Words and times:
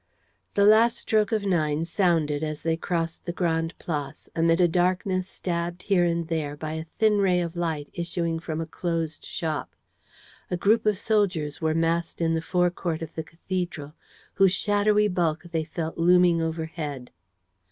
The 0.55 0.65
last 0.65 0.97
stroke 0.97 1.31
of 1.31 1.45
nine 1.45 1.85
sounded 1.85 2.43
as 2.43 2.63
they 2.63 2.75
crossed 2.75 3.23
the 3.23 3.31
Grande 3.31 3.77
Place, 3.77 4.27
amid 4.35 4.59
a 4.59 4.67
darkness 4.67 5.29
stabbed 5.29 5.83
here 5.83 6.03
and 6.05 6.27
there 6.27 6.57
by 6.57 6.71
a 6.71 6.85
thin 6.97 7.19
ray 7.19 7.39
of 7.39 7.55
light 7.55 7.87
issuing 7.93 8.39
from 8.39 8.59
a 8.59 8.65
closed 8.65 9.23
shop. 9.23 9.75
A 10.49 10.57
group 10.57 10.87
of 10.87 10.97
soldiers 10.97 11.61
were 11.61 11.75
massed 11.75 12.19
in 12.19 12.33
the 12.33 12.41
forecourt 12.41 13.03
of 13.03 13.13
the 13.13 13.21
cathedral, 13.23 13.93
whose 14.33 14.53
shadowy 14.53 15.07
bulk 15.07 15.43
they 15.51 15.63
felt 15.65 15.99
looming 15.99 16.41
overhead. 16.41 17.11